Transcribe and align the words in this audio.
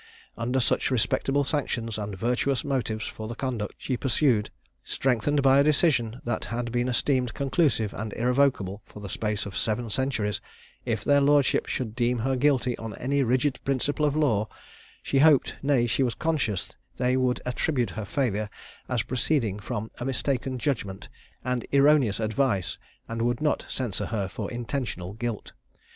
Under 0.35 0.59
such 0.59 0.89
respectable 0.89 1.43
sanctions 1.43 1.99
and 1.99 2.17
virtuous 2.17 2.65
motives 2.65 3.05
for 3.05 3.27
the 3.27 3.35
conduct 3.35 3.75
she 3.77 3.97
pursued, 3.97 4.49
strengthened 4.83 5.43
by 5.43 5.59
a 5.59 5.63
decision 5.63 6.19
that 6.23 6.45
had 6.45 6.71
been 6.71 6.87
esteemed 6.89 7.35
conclusive 7.35 7.93
and 7.93 8.11
irrevocable 8.13 8.81
for 8.87 8.99
the 8.99 9.07
space 9.07 9.45
of 9.45 9.55
seven 9.55 9.91
centuries, 9.91 10.41
if 10.85 11.03
their 11.03 11.21
lordships 11.21 11.69
should 11.69 11.95
deem 11.95 12.17
her 12.17 12.35
guilty 12.35 12.75
on 12.79 12.95
any 12.95 13.21
rigid 13.21 13.59
principle 13.63 14.03
of 14.03 14.15
law, 14.15 14.47
she 15.03 15.19
hoped, 15.19 15.57
nay, 15.61 15.85
she 15.85 16.01
was 16.01 16.15
conscious, 16.15 16.73
they 16.97 17.15
would 17.15 17.39
attribute 17.45 17.91
her 17.91 18.03
failure 18.03 18.49
as 18.89 19.03
proceeding 19.03 19.59
from 19.59 19.91
a 19.99 20.03
mistaken 20.03 20.57
judgment 20.57 21.09
and 21.45 21.63
erroneous 21.71 22.19
advice, 22.19 22.79
and 23.07 23.21
would 23.21 23.39
not 23.39 23.67
censure 23.69 24.07
her 24.07 24.27
for 24.27 24.49
intentional 24.49 25.13
guilt. 25.13 25.51